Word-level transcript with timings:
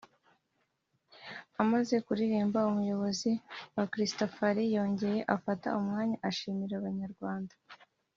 Amaze 1.61 1.95
kuririmba 2.05 2.59
umuyobozi 2.71 3.31
wa 3.75 3.85
Christafari 3.91 4.63
yongeye 4.75 5.19
afata 5.35 5.67
umwanya 5.79 6.17
ashimira 6.29 6.75
abanyarwanda 6.77 7.53